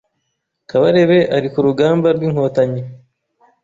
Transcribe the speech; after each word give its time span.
Kabarebe 0.69 1.19
ari 1.35 1.47
kurugamba 1.53 2.07
rw’inkotanyi 2.15 2.81